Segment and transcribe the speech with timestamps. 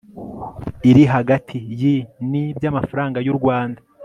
[0.89, 1.95] iri hagati yi.
[2.29, 2.43] ni.
[2.57, 3.79] by'amafaranga y'u rwanda